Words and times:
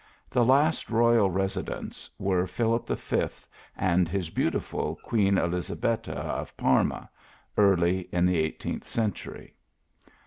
The 0.31 0.43
last 0.43 0.89
royal 0.89 1.29
residents 1.29 2.09
were 2.17 2.47
Philip 2.47 2.87
V. 2.87 3.27
and 3.77 4.09
his 4.09 4.31
beautiful 4.31 4.97
Queen 5.03 5.37
Elizabetta, 5.37 6.15
of 6.17 6.57
Parma, 6.57 7.07
early 7.55 8.09
in 8.11 8.25
the 8.25 8.39
eighteenth 8.39 8.87
cen 8.87 9.11
tury. 9.11 9.51